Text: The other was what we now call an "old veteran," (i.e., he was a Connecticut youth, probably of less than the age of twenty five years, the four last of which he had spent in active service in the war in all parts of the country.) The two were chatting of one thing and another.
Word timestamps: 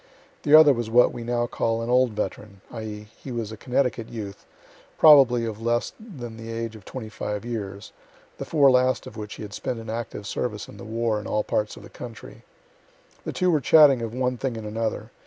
The 0.41 0.55
other 0.55 0.73
was 0.73 0.89
what 0.89 1.13
we 1.13 1.23
now 1.23 1.45
call 1.45 1.83
an 1.83 1.89
"old 1.91 2.13
veteran," 2.13 2.61
(i.e., 2.71 3.07
he 3.23 3.31
was 3.31 3.51
a 3.51 3.55
Connecticut 3.55 4.09
youth, 4.09 4.47
probably 4.97 5.45
of 5.45 5.61
less 5.61 5.93
than 5.99 6.37
the 6.37 6.49
age 6.51 6.75
of 6.75 6.85
twenty 6.85 7.07
five 7.07 7.45
years, 7.45 7.93
the 8.39 8.45
four 8.45 8.71
last 8.71 9.05
of 9.05 9.15
which 9.15 9.35
he 9.35 9.43
had 9.43 9.53
spent 9.53 9.77
in 9.77 9.91
active 9.91 10.25
service 10.25 10.67
in 10.67 10.77
the 10.77 10.83
war 10.85 11.19
in 11.19 11.27
all 11.27 11.43
parts 11.43 11.77
of 11.77 11.83
the 11.83 11.89
country.) 11.91 12.41
The 13.25 13.31
two 13.31 13.51
were 13.51 13.61
chatting 13.61 14.01
of 14.01 14.11
one 14.11 14.37
thing 14.37 14.57
and 14.57 14.65
another. 14.65 15.11